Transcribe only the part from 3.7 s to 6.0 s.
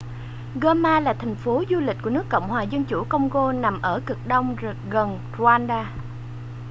ở cực đông gần rwanda